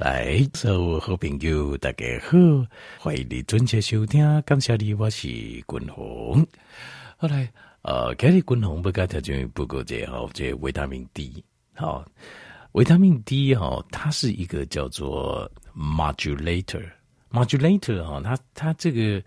[0.00, 2.38] 来，所有好朋友大家好，
[2.98, 6.42] 欢迎你准时收听，感谢你，我是君鸿。
[7.18, 11.44] 后来，呃，今日君鸿不该条件不够这哈，这维他命 D
[11.74, 12.02] 好，
[12.72, 19.22] 维他命 D 哈，它是一个叫做 modulator，modulator 哈，它它这个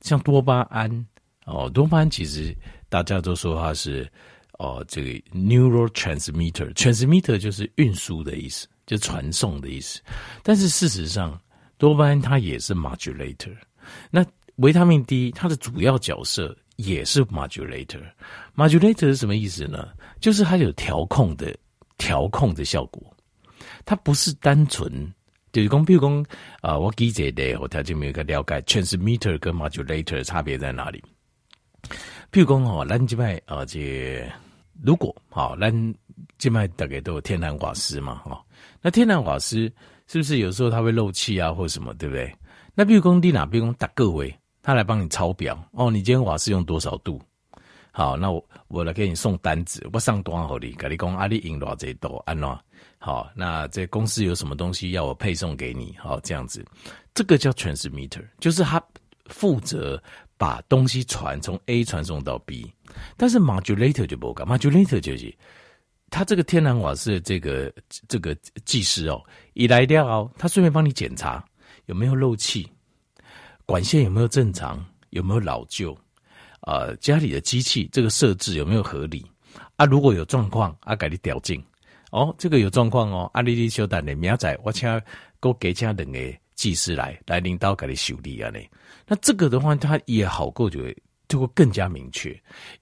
[0.00, 1.06] 像多巴胺
[1.44, 2.52] 哦，多巴胺其实
[2.88, 4.10] 大家都说它是
[4.58, 8.66] 哦，这个 neurotransmitter，transmitter 就是运输的意思。
[8.86, 10.00] 就传送的意思，
[10.42, 11.38] 但是事实上，
[11.76, 13.54] 多巴胺它也是 modulator。
[14.10, 14.24] 那
[14.56, 18.02] 维他命 D 它的主要角色也是 modulator。
[18.54, 19.88] modulator 是什么意思呢？
[20.20, 21.54] 就是它有调控的
[21.98, 23.02] 调控的效果。
[23.84, 24.90] 它不是单纯
[25.52, 26.24] 就是说，比如说
[26.60, 31.02] 啊，我记者的我条件没有一个了解，transmitter 跟 modulator 的差别在哪里？
[32.30, 34.24] 譬如说哦，咱这边啊，这
[34.82, 35.94] 如果好，咱
[36.38, 38.42] 这边大概都有天然瓦斯嘛，哈。
[38.80, 39.70] 那天然瓦斯
[40.06, 42.32] 是不是有时候它会漏气啊，或什么，对不对？
[42.74, 47.20] 那比如工地哪，比如说打各位，他来帮你抄表哦，你今天瓦斯用多少度？
[47.90, 50.72] 好，那我我来给你送单子，我上多少里？
[50.72, 52.58] 跟你讲阿里引多少这多安喏？
[52.98, 55.96] 好，那这公司有什么东西要我配送给你？
[55.98, 56.64] 好，这样子，
[57.14, 58.82] 这个叫 transmitter，就是他
[59.26, 60.00] 负责
[60.36, 62.70] 把东西传从 A 传送到 B，
[63.16, 65.34] 但是 modulator 就不干，modulator 就是。
[66.08, 67.72] 他这个天然瓦斯的这个
[68.08, 69.22] 这个技师哦，
[69.54, 71.44] 一来掉哦，他顺便帮你检查
[71.86, 72.66] 有没有漏气，
[73.64, 75.92] 管线有没有正常，有没有老旧，
[76.60, 79.26] 啊、呃，家里的机器这个设置有没有合理
[79.76, 79.84] 啊？
[79.84, 81.62] 如果有状况啊，给你调进
[82.12, 84.88] 哦，这个有状况哦，阿里里修蛋的明仔我请
[85.40, 86.18] 给给家两个
[86.54, 88.60] 技师来来领导给你修理啊呢，
[89.06, 90.80] 那这个的话，他也好够就。
[91.28, 92.30] 就会更加明确，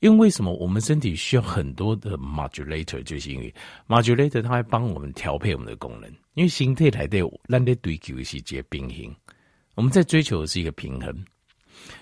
[0.00, 3.54] 因为为什么我们身体需要很多的 modulator，就是因为
[3.88, 6.10] modulator 它会帮我们调配我们的功能。
[6.34, 9.16] 因为形态来的，让的追求是接平衡，
[9.76, 11.24] 我们在追求的是一个平衡。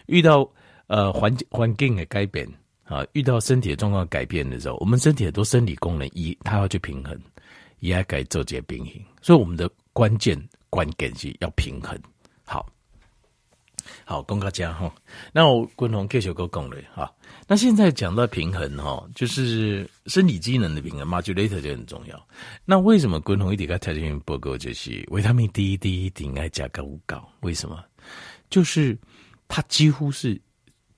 [0.06, 0.50] 遇到
[0.86, 2.48] 呃环环境的改变
[2.84, 7.16] 啊，遇到身体的状况改变的时候，我们身体很多生理功能一它要去平衡，
[7.80, 8.94] 也要该做这些平衡。
[9.20, 10.36] 所以我们的关键
[10.70, 11.96] 关键是要平衡。
[12.44, 12.66] 好。
[14.04, 14.92] 好，公告家哈，
[15.32, 17.12] 那我共同继续讲了哈。
[17.46, 22.28] 那现在讲到平衡哈，就是生理机能的平衡，modulator 就很重要。
[22.64, 27.26] 那为什么共同一点个条件报告就是维他命 D D 一定爱加高高？
[27.40, 27.84] 为什么？
[28.50, 28.98] 就是
[29.48, 30.40] 它几乎是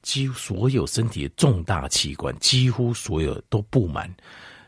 [0.03, 4.13] 几乎所有身体的重大器官，几乎所有都布满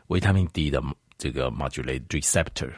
[0.06, 0.82] 维他命 D 的
[1.18, 2.72] 这个 modulator receptor。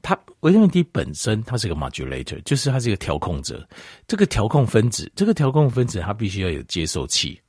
[0.00, 3.66] 它维他命 D 本身，它是个 modulator，就是它是一个调控者。
[4.06, 7.40] 这个调控分子，这个调控分子，它必须要有接受器。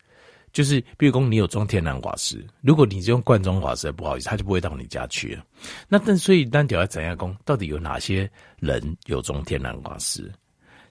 [0.52, 5.44] 就是，比如说你有装天然瓦斯，如果你是用罐装瓦斯，不好意思，它就不会到你家去了。
[5.88, 7.38] 那但所以，单调要怎样讲？
[7.46, 10.31] 到底有哪些人有装天然瓦斯？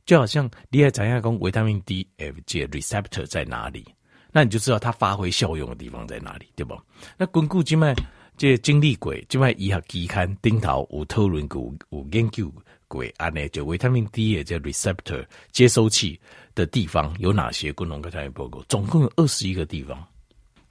[0.07, 3.85] 就好像你要怎样讲维他命 D F J receptor 在哪里？
[4.31, 6.81] 那你就知道它发挥效用的地方在哪里，对不？
[7.17, 7.95] 那巩固经脉。
[8.39, 12.49] 这经历过，这卖医学期刊顶头有讨论过，有研究
[12.87, 16.19] 过，安呢就维他命 D 的这 receptor 接收器
[16.55, 17.73] 的地方有哪些？
[17.73, 20.07] 共同跟大家报告，总共有二十一个地方，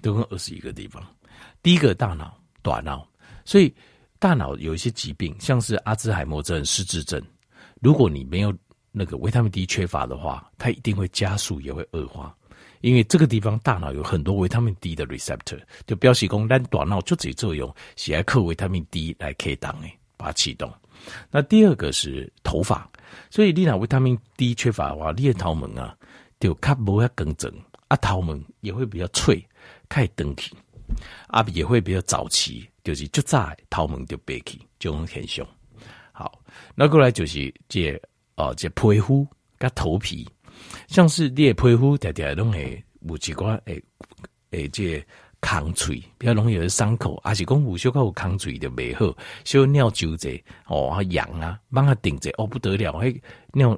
[0.01, 1.05] 总共二十一个地方。
[1.61, 3.05] 第一个大脑、大脑，
[3.43, 3.73] 所以
[4.17, 7.21] 大脑有一些疾病，像是阿兹海默症、失智症，
[7.81, 8.55] 如果你没有
[8.93, 12.33] 那个维他命 D 缺乏的话，它一定会加速，也会恶化。
[12.81, 20.71] 因为这个地方大脑有很多维他命 D 的 receptor，就表示说咱大脑就这作用，是来靠维他命 D 来开动诶，把它启动。
[21.31, 22.89] 那第二个是头发，
[23.29, 25.95] 所以你若维他命 D 缺乏的话，你的头毛啊
[26.39, 27.51] 就较无遐更整，
[27.87, 29.43] 啊头毛也会比较脆，
[29.87, 30.55] 开长起，
[31.27, 35.45] 啊也会比较早期，就是就早头毛就白起，这种现象。
[36.11, 36.41] 好，
[36.75, 37.93] 那过来就是这
[38.35, 39.25] 哦这皮肤
[39.57, 40.27] 跟头皮。
[40.87, 43.81] 像是你的皮肤常常拢会有一寡诶
[44.51, 45.03] 诶，这
[45.39, 53.21] 空嘴比较容易有伤口，还是讲有小可有空嘴的袂好，小尿纠结哦啊，痒啊，帮他顶着哦不得了，迄
[53.53, 53.77] 尿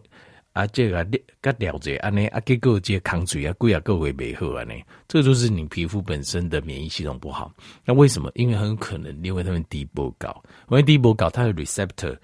[0.54, 1.06] 啊这个
[1.42, 7.52] 甲尿着安尼啊，结果这空嘴啊，贵啊，个位袂好安尼，这就是你皮肤本身的免疫系统不好。
[7.84, 8.31] 那为什么？
[8.36, 10.30] 因为很有可能因为他们低波高，
[10.70, 12.18] 因为低波高，它的 receptor。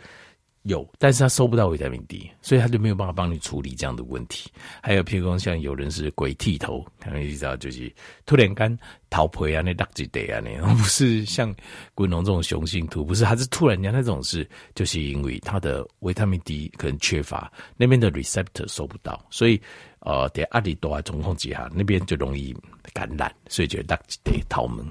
[0.65, 4.49] 有，但是他收不到维他命 D，所以他就没有办法帮你处理这样的问题。
[4.81, 7.91] 还有，譬如说像有人是鬼剃头，可能你知道就是
[8.25, 8.79] 突然间
[9.11, 11.53] 头皮啊，那大几堆啊，那 不是像
[11.93, 19.61] 滚龙这种雄性秃，不是，他是突然间那种是，就是因为他的维他命 D 可能缺乏，那边的 receptor 收不到，所以
[19.99, 22.55] 呃，在压力大的状况之下，那边就容易
[22.91, 24.83] 感染，所以就大几堆头毛。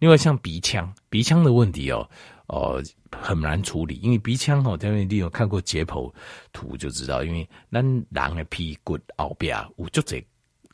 [0.00, 2.08] 另外像鼻腔，鼻腔的问题哦。
[2.52, 6.12] 哦很难处理，因为鼻腔哦，因为你有看过解剖
[6.52, 10.22] 图就知道，因为咱人的屁股后边有就这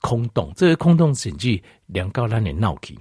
[0.00, 2.98] 空洞，这个空洞甚至两高咱的脑体，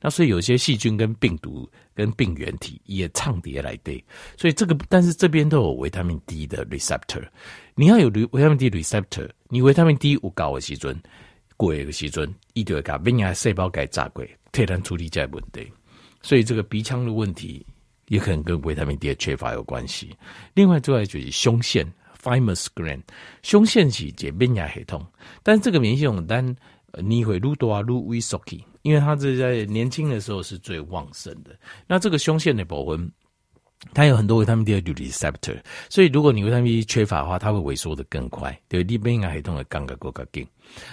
[0.00, 4.04] 那所以有些细菌跟病毒跟病原体也唱碟来对，
[4.36, 7.24] 所以这个但是这边都有维他命 D 的 receptor，
[7.74, 11.00] 你要有维他命 D receptor，你维他命 D 有高的时阵，
[11.56, 15.72] 贵的时阵，一定会把免疫细胞给炸鬼，替咱处理这问题，
[16.22, 17.64] 所以这个鼻腔的问题
[18.08, 20.16] 也可能跟维他命 D 的缺乏有关系。
[20.54, 21.86] 另外，再来就是胸腺。
[22.22, 23.02] thymus gland
[23.44, 25.06] 胸腺是解免疫系统，
[25.44, 26.56] 但这个免疫系统单
[27.00, 31.56] 你会愈多啊愈萎缩去，因为它是在年轻的时候是最旺盛的。
[31.86, 33.12] 那这个胸腺的部分，
[33.94, 35.56] 它有很多维他命 D 的 receptor，
[35.88, 38.60] 所以如果你维他命 D 缺乏的话，它会萎缩的更快。
[38.66, 40.44] 对，你免疫系统的感觉更加紧。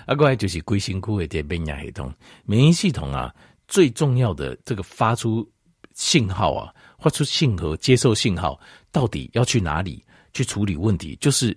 [0.05, 2.13] 啊，过来就是规身躯的免疫系统，
[2.45, 3.33] 免疫系统啊
[3.67, 5.49] 最重要的这个发出
[5.93, 8.59] 信号啊，发出信号接受信号，
[8.91, 10.03] 到底要去哪里？
[10.33, 11.55] 去处理问题，就是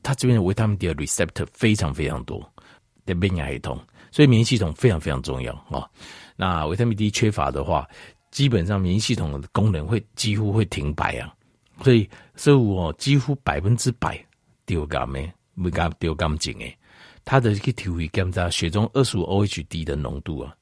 [0.00, 2.48] 它这边的维他命 D 的 receptor 非常非常多
[3.04, 3.80] 的免疫系统，
[4.12, 5.84] 所以免疫系统非常非常重要啊。
[6.36, 7.88] 那维他命 D 缺乏的话，
[8.30, 11.34] 基本上免疫系统的功能会几乎会停摆啊。
[11.82, 14.24] 所以，所以我几乎百分之百
[14.64, 16.78] 丢干没，没干丢干净诶。
[17.24, 20.54] 它的去体会检查血中二十五 OHD 的浓度啊。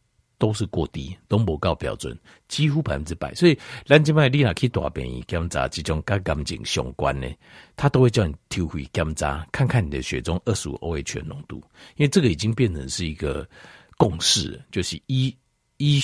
[0.42, 2.18] 都是过低，都不够标准，
[2.48, 3.32] 几乎百分之百。
[3.32, 3.56] 所以，
[3.86, 7.32] 咱即摆你若去大便医检查这种跟感情相关的，
[7.76, 11.62] 他都会叫你抽血检查，看看你的血中二十五 OH 的浓度，
[11.94, 13.48] 因为这个已经变成是一个
[13.96, 15.32] 共识，就是医
[15.76, 16.02] 医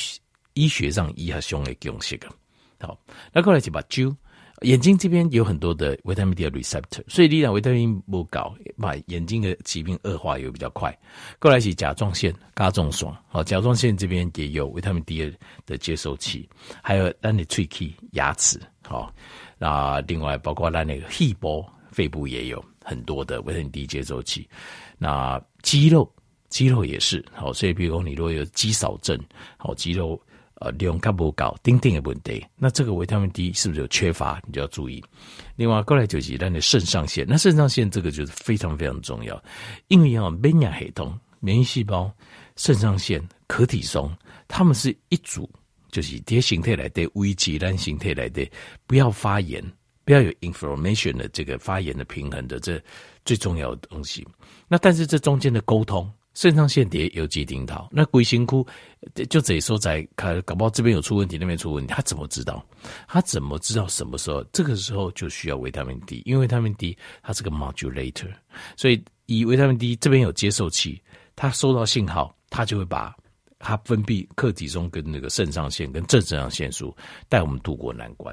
[0.55, 2.31] 医学上医学上的共识啊。
[2.79, 2.96] 好，
[3.32, 4.14] 那过来就把酒。
[4.62, 10.96] 眼睛这边有很多的维他命 D 的 receptor，所以你让维他命不高，把眼睛的疾病恶化也比较快。
[11.38, 15.32] 过来是甲状腺、甲状腺，好，甲状腺这边也有维他命 D
[15.64, 16.49] 的接收器，
[16.82, 19.14] 还有咱的喙齿、牙齿，好，
[19.58, 24.49] 那另外包括咱那个肺部、肺部也有很多的维他命 D 接收器。
[24.99, 26.12] 那肌肉，
[26.49, 29.16] 肌肉也是好，所以比如说你如果有肌少症，
[29.56, 30.20] 好，肌肉。
[30.60, 34.43] 呃，量较不高，丁丁的问题，那这个维他命 D 是不是有缺乏？
[34.44, 35.00] 你就要注意。
[35.55, 39.40] 另外，过来就是咱的肾上腺，那肾上腺这个就是非常非常重要，
[39.87, 42.12] 因为要免疫系统、免疫细胞、
[42.56, 44.12] 肾上腺、可体松，
[44.49, 45.49] 他们是一组，
[45.93, 48.44] 就是这些形态来的危机，咱形态来的
[48.84, 49.62] 不要发炎，
[50.05, 52.82] 不要有 inflammation 的这个发炎的平衡的这
[53.25, 54.26] 最重要的东西。
[54.66, 56.12] 那但是这中间的沟通。
[56.38, 58.64] 肾上腺蝶有几顶套，那龟辛窟
[59.29, 62.64] 就这说在看，搞不好这边有出问题，那边出问题，他怎么知道？
[63.08, 64.44] 他怎么知道什么时候？
[64.52, 68.31] 这个时候就需要维他命 D，因为维他命 D 它是个 modulator，
[68.76, 71.02] 所以以维他命 D 这边有接受器，
[71.35, 73.12] 它收到信号，它就会把
[73.58, 76.96] 它分泌客体中跟那个肾上腺跟正肾上腺素
[77.29, 78.32] 带我们度过难关。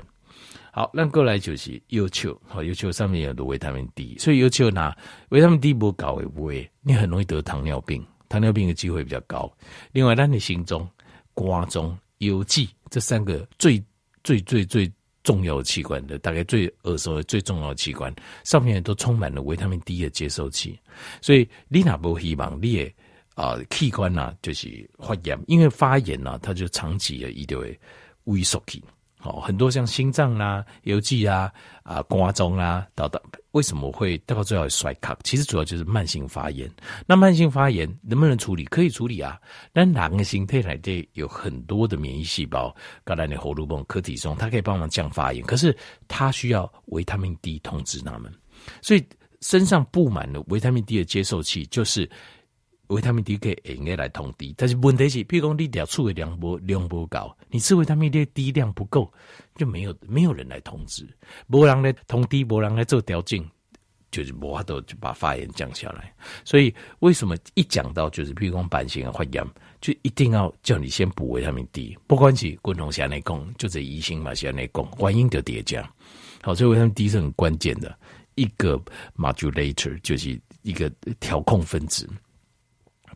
[0.75, 4.93] 好，那过来就是优球，好，优球上面有多维他命 D，所以优球拿
[5.29, 6.69] 维他命 D 不高会不会？
[6.81, 9.49] 你很容易得糖尿病，糖尿病的机会比较高。
[9.93, 10.85] 另外，让你心中、
[11.33, 13.81] 瓜中、腰际这三个最
[14.21, 14.91] 最最最
[15.23, 18.13] 重要的器官的，大概最耳熟的最重要的器官，
[18.43, 20.77] 上面都充满了维他命 D 的接收器。
[21.21, 22.93] 所以，你哪不希望你的
[23.35, 27.79] 啊、器官呐、就是发炎，因为发炎呐、它就长期的一定会
[28.25, 28.83] 萎缩去。
[29.25, 31.51] 哦，很多像心脏啦、啊、腰际啊、
[31.83, 35.17] 啊肝脏啊等等，为什么会到最后衰卡？
[35.23, 36.69] 其实主要就是慢性发炎。
[37.05, 38.63] 那慢性发炎能不能处理？
[38.65, 39.39] 可以处理啊。
[39.73, 45.43] 但哪个形态来的有很多的免疫细胞，刚才你喉咙泵、可体松，它可以帮忙降发炎。
[45.45, 45.75] 可是
[46.07, 48.31] 它需要维他命 D 通知他们，
[48.81, 49.03] 所以
[49.41, 52.09] 身上布满了维他命 D 的接受器，就是。
[52.87, 59.11] 维他命 D 可以应该来通知，但是问题是，譬如讲你疗处的量不量不高，你吃维他命 D D 量不够，
[59.55, 61.07] 就没有没有人来通知，
[61.47, 63.43] 没人来通知，没人来做调整，
[64.11, 66.13] 就是无法度就把发炎降下来。
[66.43, 69.45] 所以为什么一讲到就是譬如讲慢性的发炎，
[69.81, 75.87] 就一定要叫你先补维他命 D，不管是共同下来讲，就这医生嘛下来讲，原因就叠加。
[76.41, 77.97] 好，所以维他命 D 是很关键的
[78.35, 78.79] 一个
[79.17, 80.89] modulator，就是一个
[81.19, 82.07] 调控分子。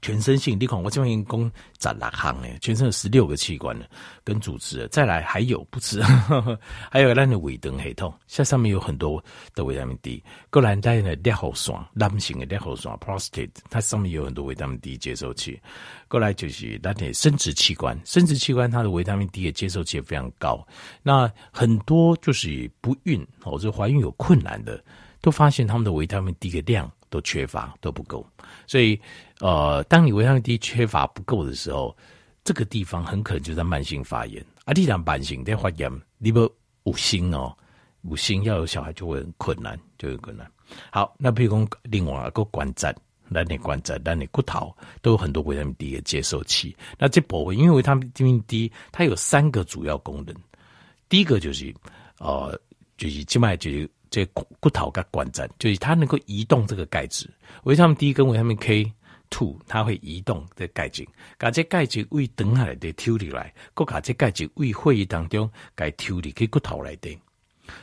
[0.01, 3.85] 全身性，你看我这边已经讲十六项诶，全身有十六个器官了，
[4.23, 4.87] 跟组织。
[4.89, 6.01] 再来还有不止，
[6.89, 10.23] 还有咱的胃肠系统，像上面有很多的维他命 D。
[10.49, 15.59] 过来带的裂喉栓，男性的裂喉栓 prostate，它上面有很多维他命 D 接受器。
[16.07, 20.65] 过来就是咱的生殖器官，生殖器官它的维他命 D 的接受器也非常高。
[21.03, 24.83] 那很多就是不孕或者怀孕有困难的，
[25.21, 28.25] 都发现他们的维他命 D 的量都缺乏，都不够，
[28.67, 28.99] 所以。
[29.41, 31.95] 呃，当你维他命 D 缺乏不够的时候，
[32.43, 34.45] 这个地方很可能就在慢性发炎。
[34.65, 36.41] 啊，你讲慢性在发炎，你不
[36.83, 37.57] 五星哦，
[38.01, 40.45] 五星要有小孩就会很困难，就很困难。
[40.91, 42.93] 好，那譬如讲另外一个关节，
[43.29, 46.75] 那你关节，那你骨头都有很多维他命 D 的接受器。
[46.97, 50.35] 那这部分因为维他命 D 它有三个主要功能，
[51.07, 51.73] 第一个就是
[52.17, 52.59] 呃，
[52.97, 57.29] 就是静脉就是这骨头跟关节，就是它能够移动这个钙质。
[57.63, 58.91] 维他命 D 跟维他命 K
[59.29, 67.17] two 它会移动这钙质，把这钙质胃等下来的抽离来，各把这钙质胃会议当中该抽离给骨头来的。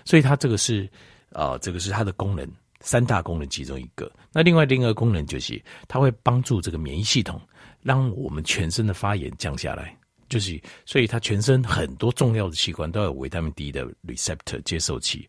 [0.04, 0.88] 所以它这个是
[1.30, 2.49] 呃，这个是它的功能。
[2.83, 7.40] 三大功能其中一个，那另外另一个功能就是它会帮助这个免疫系统，
[7.83, 9.97] 让我们全身的发炎降下来。
[10.28, 15.26] 就是所以它全身很多重要的器官都有维他命 D 的 receptor 接受器，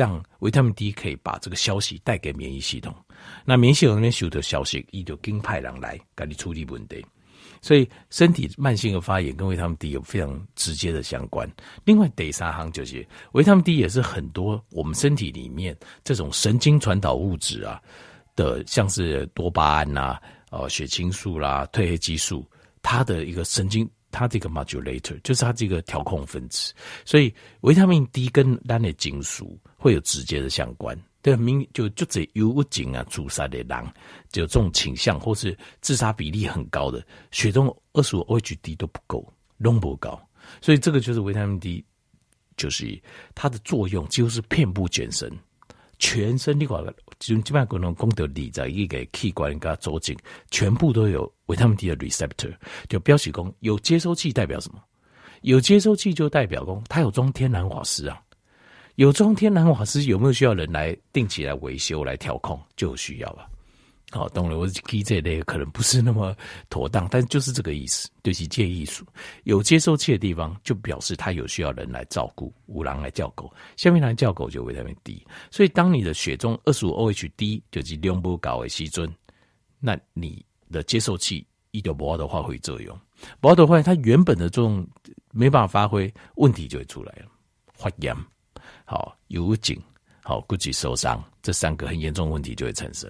[0.00, 2.94] 让维他命 D 可以把这个消息带给免疫系统。
[3.44, 7.04] 那免疫系统那边收到消息，伊就跟派人来给你处理问题。
[7.60, 11.46] 所以身体慢性的发炎跟维他命 D 有非常直接的相关。
[11.84, 17.78] 另外，第三行就是维他命 D 也是很多我们身体里面这种神经传导物质啊
[18.34, 22.42] 的，像是多巴胺呐、啊、呃血清素啦、褪黑激素，
[22.80, 26.72] 它的一个神经，它这个 modulator 就是它这个调控分子。
[27.04, 30.98] 所以维他命 D 跟咱的金属会有直接的相关。
[31.22, 33.68] 对，明就就这有警啊，自杀的人
[34.30, 39.30] 就这种倾向，或是自杀比例很高的，血中二十五 HD 都不够，
[39.62, 40.18] 都不高，
[40.62, 41.84] 所以这个就是维他命 D，
[42.56, 42.98] 就是
[43.34, 45.30] 它的作用几乎是遍布全身，
[46.00, 46.84] 全身你管
[47.20, 50.16] 就基本上可能功德里在一个器官跟它走紧，
[50.50, 52.52] 全部都有维他命 D 的 receptor，
[52.88, 54.82] 就标示功有接收器代表什么？
[55.42, 58.20] 有接收器就代表功它有装天然瓦斯啊。
[58.96, 62.60] 有装天然瓦斯，有没有需要人来定期来维修来调控？
[62.76, 63.48] 就有需要了。
[64.12, 64.58] 好，懂了。
[64.58, 66.36] 我提这类可能不是那么
[66.68, 69.06] 妥当，但就是这个意思，就是这艺术。
[69.44, 75.24] 有接受器的地方，就表示它有需要人来照顾，五郎来叫狗，下面来叫狗就维他命 D。
[75.48, 79.08] 所以，当你的血中二十五 OH D 就是量不高的时尊，
[79.78, 82.98] 那你的接受器一点不好的话会作用，
[83.40, 84.84] 不好的话，它原本的作用
[85.30, 87.26] 没办法发挥，问题就会出来了，
[87.74, 88.12] 发炎。
[88.84, 89.80] 好，有紧，
[90.20, 93.08] 好，估计受伤，这三个很严重的问题就会产生。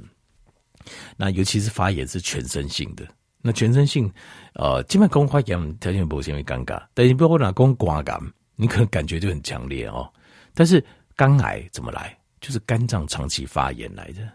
[1.16, 3.06] 那尤其是发炎是全身性的，
[3.42, 4.12] 那全身性，
[4.54, 8.20] 呃，基本上发炎条件不是因为尴尬，但你不要讲讲刮感，
[8.56, 10.10] 你可能感觉就很强烈哦。
[10.54, 10.84] 但是
[11.16, 12.16] 肝癌怎么来？
[12.40, 14.26] 就是肝脏长期发炎来的。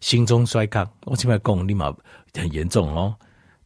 [0.00, 1.94] 心中衰亢，我基本上讲立马
[2.34, 3.16] 很严重哦。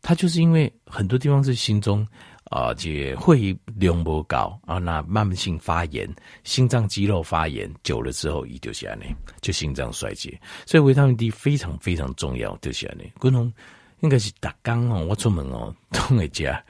[0.03, 2.07] 它就是因为很多地方是心中。
[2.51, 10.37] 啊，这会量不高啊，那慢性发炎，心脏肌肉发炎久了之后，一丢下来就心脏衰竭。
[10.67, 13.05] 所以维他命 D 非常非常重要，丢下来。
[13.21, 13.53] 共同
[14.01, 16.61] 应该是打刚哦，我出门哦 都会加，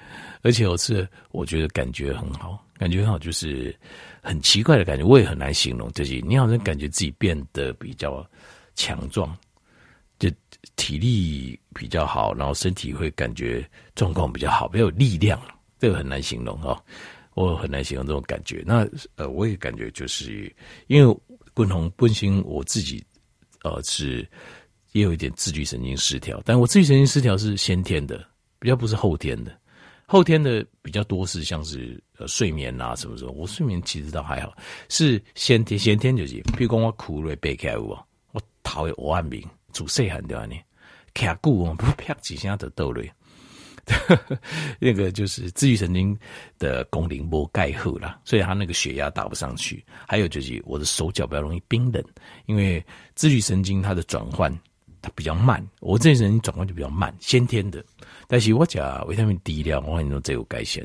[0.42, 3.74] 而且我吃，我觉得感觉很好，感觉很好，就是
[4.20, 5.90] 很奇怪的感觉，我也很难形容。
[5.92, 8.22] 就是你好像感觉自己变得比较
[8.74, 9.34] 强壮，
[10.80, 15.38] 体力比较好，然后身体会感觉状况比较好，比较有力量。
[15.78, 16.82] 这个很难形容哈，
[17.34, 18.64] 我很难形容这种感觉。
[18.66, 20.50] 那呃，我也感觉就是
[20.86, 21.16] 因为
[21.52, 23.04] 共同本身我自己
[23.62, 24.26] 呃是
[24.92, 28.26] 也有一点自律神经失调，但我自律神经失调是先天的，
[28.58, 29.54] 比较不是后天的。
[30.06, 34.52] 后天的比较多是像是呃睡眠啊什么什么，我睡眠其实倒还好，
[34.88, 37.96] 是先天先天就是，比如讲我苦累背开我，
[38.32, 40.46] 我头会黑暗面，主细汉对吧？
[40.46, 40.60] 你
[41.14, 43.10] 卡固我不啪几下的豆类。
[44.78, 46.16] 那个就是自律神经
[46.58, 49.84] 的功能不盖好了，所以他那个血压打不上去。
[50.06, 52.04] 还有就是我的手脚比较容易冰冷，
[52.46, 52.84] 因为
[53.16, 54.56] 自律神经它的转换
[55.02, 57.84] 它比较慢，我自律神经转换就比较慢，先天的。
[58.28, 60.84] 但是我讲维他命 D 量，我很多这有改善，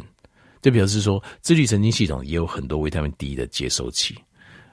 [0.61, 4.17] 就表示说自律神经系统也有很多维他命 D 的接收器。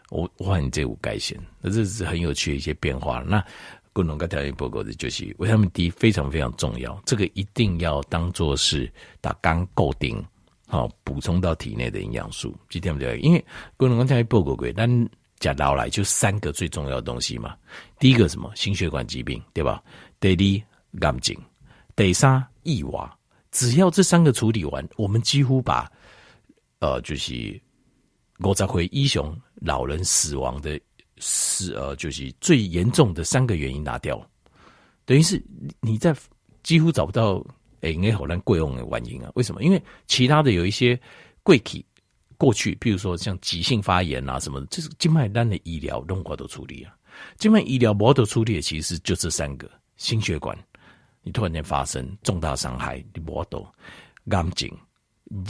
[0.08, 3.22] 我我发现这有改善，那这是很有趣的一些变化。
[3.26, 3.44] 那。
[3.92, 10.24] 共同跟条件报告的就是维他命 D 非常非常重要，这个一定要当做是打刚固定
[10.66, 13.18] 好补充到体内的营养素，记得不对？
[13.18, 13.44] 因为
[13.76, 17.54] 共同跟条件报告过，但讲到来就三个最重要的东西嘛。
[17.98, 18.50] 第一个什么？
[18.54, 19.82] 心血管疾病，对吧？
[20.20, 21.36] 第二癌症，
[21.94, 23.10] 第三意外。
[23.50, 25.90] 只要这三个处理完，我们几乎把
[26.78, 27.60] 呃就是
[28.38, 30.80] 五十岁以上老人死亡的。
[31.24, 34.20] 是呃，就是最严重的三个原因拿掉，
[35.04, 35.40] 等于是
[35.80, 36.12] 你在
[36.64, 37.44] 几乎找不到
[37.80, 39.30] 诶，应该好难贵用的原因啊？
[39.36, 39.62] 为什么？
[39.62, 40.98] 因为其他的有一些
[41.44, 41.84] 贵体
[42.36, 46.92] 过去，譬如说像急性发炎啊什么的，这是静脉单的医疗用过都处理啊。
[47.38, 50.58] 静脉医疗没得处理的，其实就这三个：心血管，
[51.22, 53.58] 你突然间发生重大伤害，你没得；
[54.30, 54.68] 癌症，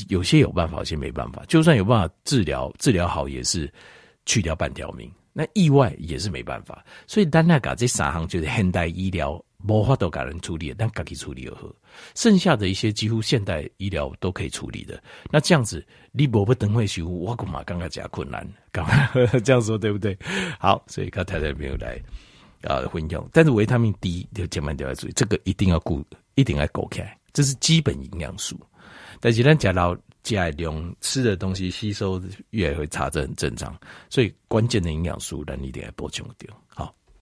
[0.09, 1.43] 有些有办法，有些没办法。
[1.47, 3.73] 就算有办法治疗，治疗好也是
[4.26, 5.11] 去掉半条命。
[5.32, 6.84] 那意外也是没办法。
[7.06, 11.68] 所以丹那嘎这三行就是现代医疗无法都给人处理，但可以处理而好。
[12.14, 15.00] 剩下的一些几乎现代医疗都可以处理的。
[15.30, 18.46] 那这样子，你无不等会修，我恐怕刚刚加困难？
[18.72, 19.08] 干 嘛
[19.44, 20.18] 这样说对不对？
[20.58, 22.00] 好，所以刚太太没有来
[22.64, 23.28] 啊混用。
[23.32, 28.58] 但是维他命 D 就千万都要注意，这个一定要顾，一定要顾开，这是基本营养素。
[29.20, 33.79] 但是咱讲到加量吃的东西吸收越来越差，这很正常。
[34.09, 36.55] 所以关键的营养素，咱一定要补充掉。
[36.67, 36.95] 好。